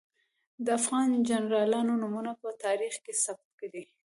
د 0.65 0.67
افغان 0.79 1.09
جنرالانو 1.29 1.93
نومونه 2.01 2.31
په 2.41 2.49
تاریخ 2.63 2.93
کې 3.03 3.13
ثبت 3.23 3.57
دي. 3.73 3.83